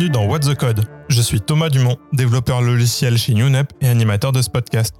[0.00, 0.86] Bienvenue dans What the Code.
[1.10, 4.94] Je suis Thomas Dumont, développeur logiciel chez UNEP et animateur de ce podcast.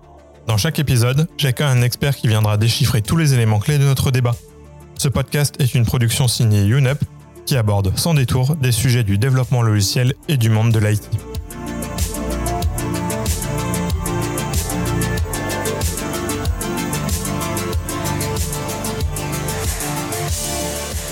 [0.46, 4.10] Dans chaque épisode, j'accueille un expert qui viendra déchiffrer tous les éléments clés de notre
[4.10, 4.34] débat.
[4.98, 7.02] Ce podcast est une production signée UNEP
[7.46, 11.08] qui aborde sans détour des sujets du développement logiciel et du monde de l'IT.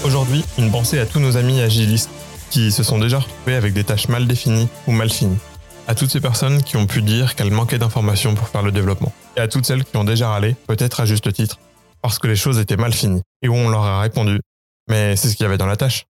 [0.05, 2.11] Aujourd'hui, une pensée à tous nos amis agilistes
[2.51, 5.39] qui se sont déjà retrouvés avec des tâches mal définies ou mal finies.
[5.87, 9.13] À toutes ces personnes qui ont pu dire qu'elles manquaient d'informations pour faire le développement.
[9.37, 11.59] Et à toutes celles qui ont déjà râlé, peut-être à juste titre,
[12.03, 14.41] parce que les choses étaient mal finies et où on leur a répondu
[14.89, 16.07] mais c'est ce qu'il y avait dans la tâche.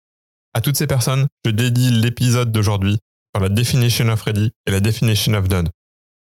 [0.55, 2.99] À toutes ces personnes, je dédie l'épisode d'aujourd'hui
[3.35, 5.69] sur la definition of ready et la definition of done.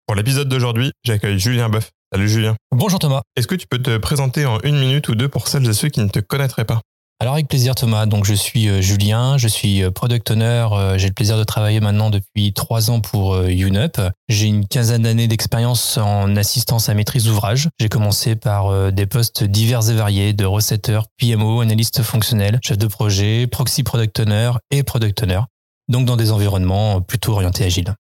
[0.06, 1.91] Pour l'épisode d'aujourd'hui, j'accueille Julien Boeuf.
[2.12, 2.55] Salut Julien.
[2.70, 3.22] Bonjour Thomas.
[3.36, 5.88] Est-ce que tu peux te présenter en une minute ou deux pour celles et ceux
[5.88, 6.80] qui ne te connaîtraient pas?
[7.24, 10.98] Alors avec plaisir Thomas, donc je suis euh, Julien, je suis euh, product owner, euh,
[10.98, 13.98] j'ai le plaisir de travailler maintenant depuis trois ans pour UNUP.
[14.28, 17.70] J'ai une quinzaine d'années d'expérience en assistance à maîtrise d'ouvrage.
[17.81, 22.86] J'ai commencé par des postes divers et variés de recetteur, PMO, analyste fonctionnel, chef de
[22.86, 25.41] projet, proxy product owner et product owner,
[25.88, 27.94] donc dans des environnements plutôt orientés agiles.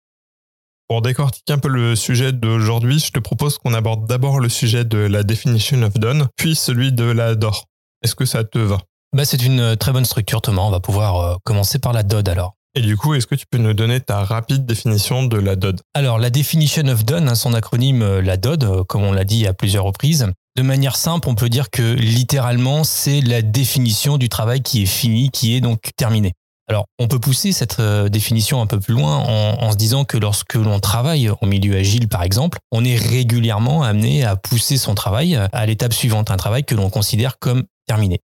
[0.89, 4.83] Pour décortiquer un peu le sujet d'aujourd'hui, je te propose qu'on aborde d'abord le sujet
[4.83, 7.63] de la definition of done, puis celui de la DOR.
[8.01, 8.79] Est-ce que ça te va?
[9.13, 10.63] Bah, c'est une euh, très bonne structure, Thomas.
[10.63, 12.55] On va pouvoir euh, commencer par la DOD alors.
[12.75, 15.81] Et du coup, est-ce que tu peux nous donner ta rapide définition de la DOD
[15.93, 19.45] Alors, la Definition of Done, hein, son acronyme, euh, la DOD, comme on l'a dit
[19.45, 24.29] à plusieurs reprises, de manière simple, on peut dire que littéralement, c'est la définition du
[24.29, 26.33] travail qui est fini, qui est donc terminé.
[26.67, 30.17] Alors, on peut pousser cette définition un peu plus loin en, en se disant que
[30.17, 34.95] lorsque l'on travaille en milieu agile, par exemple, on est régulièrement amené à pousser son
[34.95, 38.21] travail à l'étape suivante, un travail que l'on considère comme terminé.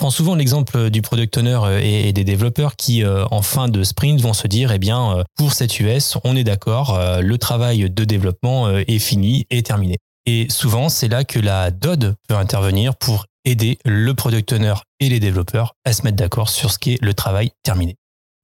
[0.00, 3.82] Prends souvent l'exemple du product owner euh, et des développeurs qui, euh, en fin de
[3.82, 7.90] sprint, vont se dire, eh bien, euh, pour cette US, on est d'accord, le travail
[7.90, 9.98] de développement est fini et terminé.
[10.24, 15.10] Et souvent, c'est là que la DOD peut intervenir pour aider le product owner et
[15.10, 17.96] les développeurs à se mettre d'accord sur ce qui est le travail terminé.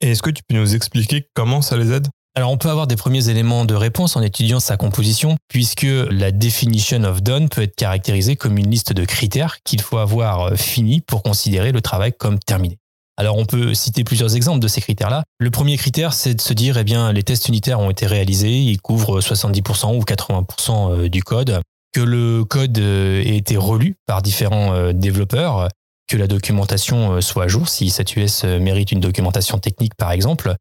[0.02, 2.08] Et est-ce que tu peux nous expliquer comment ça les aide?
[2.36, 6.30] Alors on peut avoir des premiers éléments de réponse en étudiant sa composition, puisque la
[6.32, 10.54] definition of done peut être caractérisée comme une liste de critères qu'il faut avoir euh,
[10.54, 12.76] fini pour considérer le travail comme terminé.
[13.16, 15.24] Alors on peut citer plusieurs exemples de ces critères-là.
[15.38, 18.58] Le premier critère, c'est de se dire, eh bien, les tests unitaires ont été réalisés,
[18.58, 21.62] ils couvrent 70% ou 80% euh, du code,
[21.94, 25.68] que le code euh, ait été relu par différents développeurs,
[26.06, 30.54] que la documentation soit à jour, si cette US mérite une documentation technique par exemple,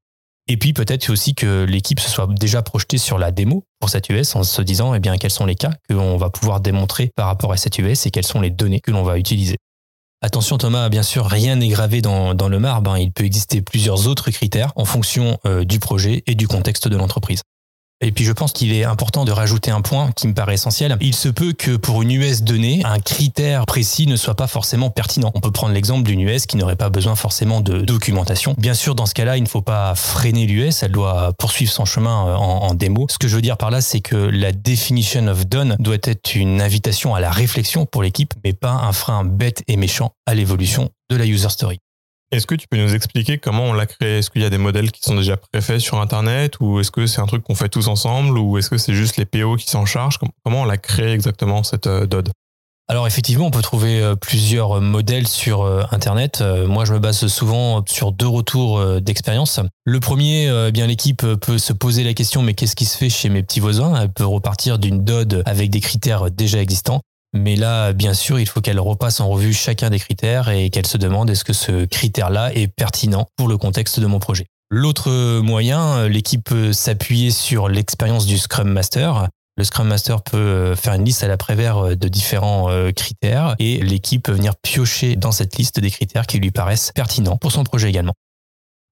[0.47, 4.09] et puis peut-être aussi que l'équipe se soit déjà projetée sur la démo pour cette
[4.09, 7.11] US en se disant eh bien quels sont les cas que l'on va pouvoir démontrer
[7.15, 9.57] par rapport à cette US et quelles sont les données que l'on va utiliser.
[10.21, 12.91] Attention Thomas, bien sûr, rien n'est gravé dans, le marbre.
[12.91, 12.99] Hein.
[12.99, 16.95] Il peut exister plusieurs autres critères en fonction euh, du projet et du contexte de
[16.95, 17.41] l'entreprise.
[18.01, 20.97] Et puis je pense qu'il est important de rajouter un point qui me paraît essentiel.
[20.99, 24.89] Il se peut que pour une US donnée, un critère précis ne soit pas forcément
[24.89, 25.31] pertinent.
[25.33, 28.53] On peut prendre l'exemple d'une US qui n'aurait pas besoin forcément de documentation.
[28.57, 31.85] Bien sûr, dans ce cas-là, il ne faut pas freiner l'US, elle doit poursuivre son
[31.85, 33.07] chemin euh, en, en, démo.
[33.09, 36.35] Ce que je veux dire par là, c'est que la definition of done doit être
[36.35, 40.33] une invitation à la réflexion pour l'équipe, mais pas un frein bête et méchant à
[40.33, 41.79] l'évolution de la user story.
[42.31, 44.17] Est-ce que tu peux nous expliquer comment on l'a créé?
[44.17, 47.05] Est-ce qu'il y a des modèles qui sont déjà préfaits sur Internet ou est-ce que
[47.05, 49.69] c'est un truc qu'on fait tous ensemble ou est-ce que c'est juste les PO qui
[49.69, 50.19] s'en chargent?
[50.43, 52.29] Comment on l'a créé exactement cette euh, DOD?
[52.87, 56.43] Alors effectivement, on peut trouver euh, plusieurs modèles sur euh, Internet.
[56.67, 59.59] Moi, je me base souvent sur deux retours d'expérience.
[59.85, 63.09] Le premier, eh bien l'équipe peut se poser la question mais qu'est-ce qui se fait
[63.09, 63.95] chez mes petits voisins?
[64.01, 67.01] Elle peut repartir d'une DOD avec des critères déjà existants.
[67.35, 70.87] Mais là, bien sûr, il faut qu'elle repasse en revue chacun des critères et qu'elle
[70.87, 74.45] se demande est-ce que ce critère-là est pertinent pour le contexte de mon projet.
[74.71, 79.27] L'autre moyen, l'équipe peut s'appuyer sur l'expérience du Scrum Master.
[79.57, 84.23] Le Scrum Master peut faire une liste à l'après-vert de différents euh, critères et l'équipe
[84.23, 87.89] peut venir piocher dans cette liste des critères qui lui paraissent pertinents pour son projet
[87.89, 88.13] également.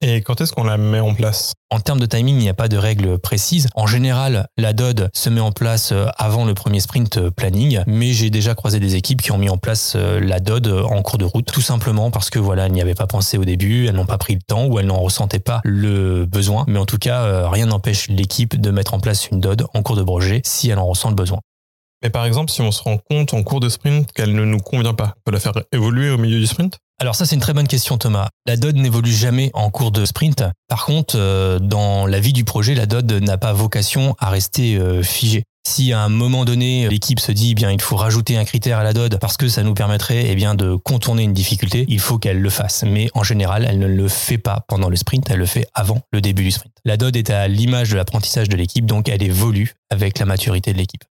[0.05, 1.53] Et quand est-ce qu'on la met en place?
[1.69, 3.69] En termes de timing, il n'y a pas de règle précise.
[3.73, 7.79] En général, la DOD se met en place euh, avant le premier sprint euh, planning,
[7.88, 11.01] mais j'ai déjà croisé des équipes qui ont mis en place euh, la DOD en
[11.03, 13.88] cours de route, tout simplement parce que voilà, elles n'y avaient pas pensé au début,
[13.88, 16.65] elles n'ont pas pris le temps ou elles n'en ressentaient pas le besoin.
[16.67, 19.95] Mais en tout cas, rien n'empêche l'équipe de mettre en place une DOD en cours
[19.95, 21.39] de projet si elle en ressent le besoin.
[22.03, 24.59] Mais par exemple, si on se rend compte en cours de sprint qu'elle ne nous
[24.59, 26.77] convient pas, on peut la faire évoluer au milieu du sprint?
[27.00, 28.27] Alors ça c'est une très bonne question Thomas.
[28.45, 30.44] La DOD n'évolue jamais en cours de sprint.
[30.67, 34.75] Par contre, euh, dans la vie du projet, la DOD n'a pas vocation à rester
[34.75, 35.44] euh, figée.
[35.65, 38.79] Si à un moment donné, l'équipe se dit, eh bien, il faut rajouter un critère
[38.79, 42.17] à la DOD parce que ça nous permettrait, eh de contourner une difficulté, il faut
[42.17, 42.83] qu'elle le fasse.
[42.85, 46.01] Mais en général, elle ne le fait pas pendant le sprint, elle le fait avant
[46.11, 46.73] le début du sprint.
[46.83, 50.73] La DOD est à l'image de l'apprentissage de l'équipe, donc elle évolue avec la maturité
[50.73, 51.06] de l'équipe.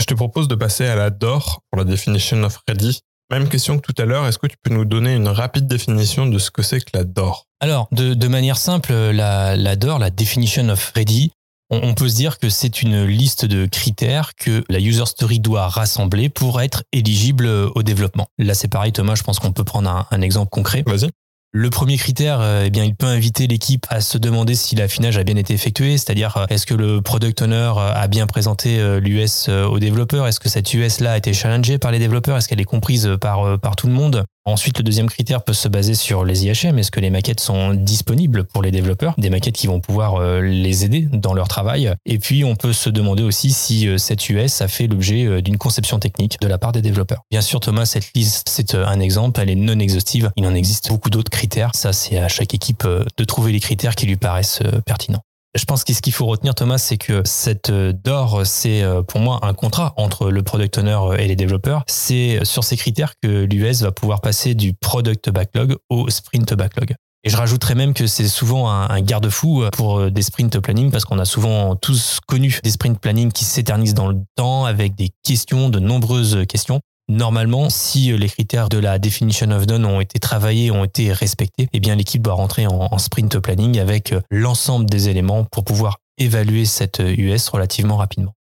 [0.00, 3.00] Je te propose de passer à la DOR pour la definition of ready.
[3.30, 6.24] Même question que tout à l'heure, est-ce que tu peux nous donner une rapide définition
[6.24, 7.46] de ce que c'est que la DOR?
[7.60, 11.32] Alors, de, manière simple, la, la DOR, la definition of ready,
[11.68, 15.68] on, peut se dire que c'est une liste de critères que la user story doit
[15.68, 18.26] rassembler pour être éligible au développement.
[18.38, 20.82] Là, c'est pareil, Thomas, je pense qu'on peut prendre un, un exemple concret.
[20.86, 21.10] Vas-y.
[21.52, 25.18] Le premier critère, euh, eh bien, il peut inviter l'équipe à se demander si l'affinage
[25.18, 28.78] a bien été effectué, c'est-à-dire euh, est-ce que le product owner euh, a bien présenté
[29.00, 32.46] l'US aux développeurs, est-ce que cette US là a été challengée par les développeurs, est-ce
[32.46, 34.24] qu'elle est comprise par par tout le monde?
[34.46, 36.78] Ensuite, le deuxième critère peut se baser sur les IHM.
[36.78, 39.14] Est-ce que les maquettes sont disponibles pour les développeurs?
[39.18, 41.92] Des maquettes qui vont pouvoir euh, les aider dans leur travail.
[42.06, 45.42] Et puis, on peut se demander aussi si euh, cette US a fait l'objet euh,
[45.42, 47.22] d'une conception technique de la part des développeurs.
[47.30, 49.40] Bien sûr, Thomas, cette liste, c'est un exemple.
[49.40, 50.30] Elle est non exhaustive.
[50.36, 51.72] Il en existe beaucoup d'autres critères.
[51.74, 55.22] Ça, c'est à chaque équipe de trouver les critères qui lui paraissent pertinents.
[55.56, 59.02] Je pense que ce qu'il faut retenir, Thomas, c'est que cette euh, DOR, c'est euh,
[59.02, 61.82] pour moi un contrat entre le product owner et les développeurs.
[61.88, 66.94] C'est sur ces critères que l'US va pouvoir passer du product backlog au sprint backlog.
[67.22, 71.04] Et je rajouterais même que c'est souvent un, garde-fou pour euh, des sprint planning parce
[71.04, 75.10] qu'on a souvent tous connu des sprint planning qui s'éternisent dans le temps avec des
[75.22, 76.80] questions, de nombreuses questions.
[77.10, 81.12] Normalement, si euh, les critères de la definition of done ont été travaillés, ont été
[81.12, 85.64] respectés, eh bien l'équipe doit rentrer en, sprint planning avec euh, l'ensemble des éléments pour
[85.64, 88.32] pouvoir évaluer cette US euh, relativement rapidement.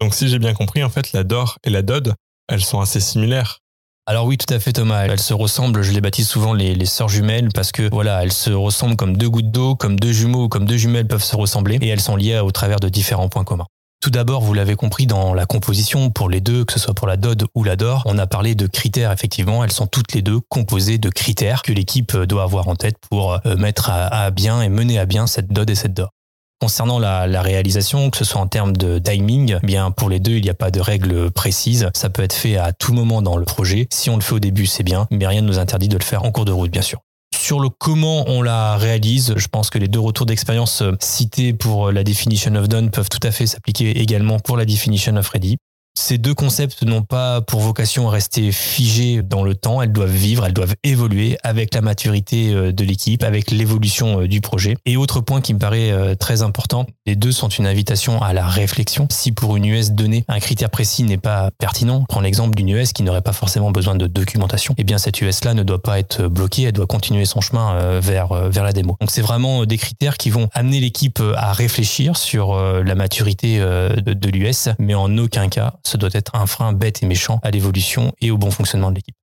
[0.00, 2.14] Donc si j'ai bien compris, en fait, la DOR et la DOD,
[2.48, 3.60] elles sont assez similaires.
[4.06, 5.04] Alors oui, tout à fait Thomas.
[5.04, 8.32] Elles se ressemblent, je les baptise souvent les, les sœurs jumelles parce que voilà, elles
[8.32, 11.78] se ressemblent comme deux gouttes d'eau, comme deux jumeaux, comme deux jumelles peuvent se ressembler
[11.80, 13.68] et elles sont liées au travers de différents points communs.
[14.02, 17.06] Tout d'abord, vous l'avez compris dans la composition, pour les deux, que ce soit pour
[17.06, 20.22] la DOD ou la DOR, on a parlé de critères, effectivement, elles sont toutes les
[20.22, 24.60] deux composées de critères que l'équipe doit avoir en tête pour euh, mettre à, bien
[24.60, 26.10] et mener à bien cette DOD et cette DOR.
[26.60, 30.32] Concernant la, réalisation, que ce soit en termes de timing, eh bien pour les deux,
[30.32, 31.88] il n'y a pas de règle précise.
[31.94, 33.86] Ça peut être fait à tout moment dans le projet.
[33.92, 36.04] Si on le fait au début, c'est bien, mais rien ne nous interdit de le
[36.04, 36.98] faire en cours de route, bien sûr.
[37.34, 41.52] Sur le comment on la réalise, je pense que les deux retours d'expérience euh, cités
[41.52, 45.16] pour euh, la definition of done peuvent tout à fait s'appliquer également pour la definition
[45.16, 45.56] of ready.
[45.94, 50.10] Ces deux concepts n'ont pas pour vocation à rester figés dans le temps, elles doivent
[50.10, 54.74] vivre, elles doivent évoluer avec la maturité euh, de l'équipe, avec l'évolution euh, du projet.
[54.86, 58.32] Et autre point qui me paraît euh, très important, les deux sont une invitation à
[58.32, 59.06] la réflexion.
[59.10, 62.94] Si pour une US donnée, un critère précis n'est pas pertinent, prends l'exemple d'une US
[62.94, 66.26] qui n'aurait pas forcément besoin de documentation, eh bien cette US-là ne doit pas être
[66.26, 68.96] bloquée, elle doit continuer son chemin vers, vers la démo.
[69.00, 74.12] Donc c'est vraiment des critères qui vont amener l'équipe à réfléchir sur la maturité de,
[74.12, 77.50] de l'US, mais en aucun cas ce doit être un frein bête et méchant à
[77.50, 79.16] l'évolution et au bon fonctionnement de l'équipe.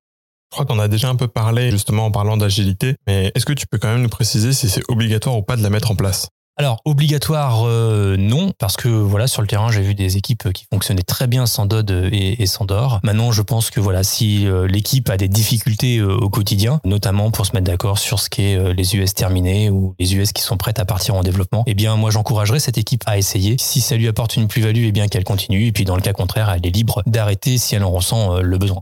[0.51, 3.53] Je crois qu'on a déjà un peu parlé justement en parlant d'agilité, mais est-ce que
[3.53, 5.95] tu peux quand même nous préciser si c'est obligatoire ou pas de la mettre en
[5.95, 6.29] place?
[6.59, 10.65] Alors obligatoire euh, non parce que voilà sur le terrain j'ai vu des équipes qui
[10.71, 12.99] fonctionnaient très bien sans Dod et, sans DOR.
[13.01, 17.31] Maintenant je pense que voilà si euh, l'équipe a des difficultés euh, au quotidien, notamment
[17.31, 20.57] pour se mettre d'accord sur ce qu'est les US terminés ou les US qui sont
[20.57, 23.55] prêtes à partir en développement, eh bien moi j'encouragerais cette équipe à essayer.
[23.57, 26.11] Si ça lui apporte une plus-value, eh bien qu'elle continue et puis dans le cas
[26.11, 28.81] contraire elle est libre d'arrêter si elle en ressent le besoin.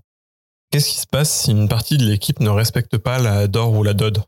[0.71, 3.83] Qu'est-ce qui se passe si une partie de l'équipe ne respecte pas la DOR ou
[3.83, 4.23] la DOD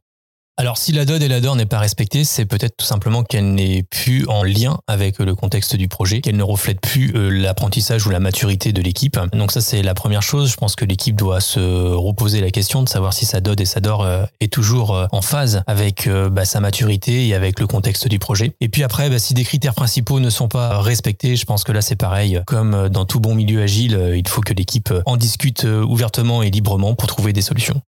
[0.59, 3.53] alors, si la DOD et la DOR n'est pas respectée, c'est peut-être tout simplement qu'elle
[3.53, 8.05] n'est plus en lien avec le contexte du projet, qu'elle ne reflète plus euh, l'apprentissage
[8.05, 9.17] ou la maturité de l'équipe.
[9.31, 10.51] Donc ça, c'est la première chose.
[10.51, 11.61] Je pense que l'équipe doit se
[11.93, 15.05] reposer la question de savoir si sa DOD et sa DOR euh, est toujours euh,
[15.13, 18.51] en phase avec bah, sa maturité et avec le contexte du projet.
[18.59, 21.71] Et puis après, bah, si des critères principaux ne sont pas respectés, je pense que
[21.71, 22.41] là, c'est pareil.
[22.45, 26.95] Comme dans tout bon milieu agile, il faut que l'équipe en discute ouvertement et librement
[26.95, 27.81] pour trouver des solutions.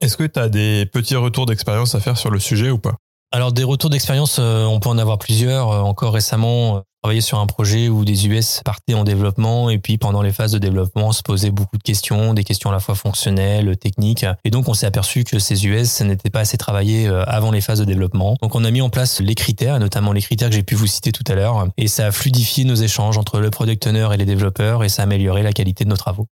[0.00, 2.96] Est-ce que tu as des petits retours d'expérience à faire sur le sujet ou pas?
[3.32, 5.70] Alors des retours d'expérience, euh, on peut en avoir plusieurs.
[5.70, 9.78] Euh, encore récemment, euh, travaillé sur un projet où des US partaient en développement et
[9.78, 12.80] puis pendant les phases de développement se posaient beaucoup de questions, des questions à la
[12.80, 14.24] fois fonctionnelles, techniques.
[14.44, 17.78] Et donc on s'est aperçu que ces US n'étaient pas assez travaillés avant les phases
[17.78, 18.36] de développement.
[18.42, 20.86] Donc on a mis en place les critères, notamment les critères que j'ai pu vous
[20.86, 24.16] citer tout à l'heure, et ça a fluidifié nos échanges entre le product owner et
[24.16, 26.26] les développeurs et ça a amélioré la qualité de nos travaux.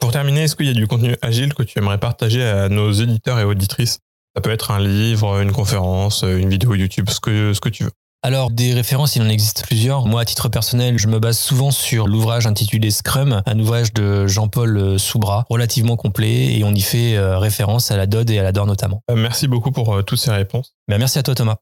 [0.00, 2.92] Pour terminer, est-ce qu'il y a du contenu agile que tu aimerais partager à nos
[2.92, 4.00] éditeurs et auditrices?
[4.34, 7.84] Ça peut être un livre, une conférence, une vidéo YouTube, ce que, ce que tu
[7.84, 7.92] veux.
[8.24, 10.06] Alors, des références, il en existe plusieurs.
[10.06, 14.26] Moi, à titre personnel, je me base souvent sur l'ouvrage intitulé Scrum, un ouvrage de
[14.26, 18.42] Jean-Paul Soubra, relativement complet, et on y fait euh, référence à la DOD et à
[18.42, 19.02] la DOR notamment.
[19.10, 20.74] Euh, merci beaucoup pour euh, toutes ces réponses.
[20.88, 21.56] Ben, merci à toi, Thomas.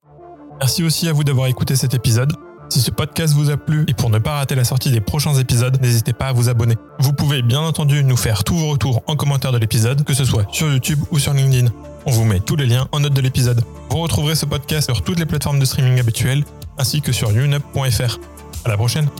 [0.61, 2.33] Merci aussi à vous d'avoir écouté cet épisode.
[2.73, 5.35] Si ce podcast vous a plu et pour ne pas rater la sortie des prochains
[5.35, 6.79] épisodes, n'hésitez pas à vous abonner.
[7.00, 10.25] Vous pouvez bien entendu nous faire tous vos retours en commentaire de l'épisode, que ce
[10.25, 11.69] soit sur YouTube ou sur LinkedIn.
[12.07, 13.62] On vous met tous les liens en note de l'épisode.
[13.91, 16.45] Vous retrouverez ce podcast sur toutes les plateformes de streaming habituelles
[16.79, 18.19] ainsi que sur younup.fr.
[18.64, 19.11] À la prochaine!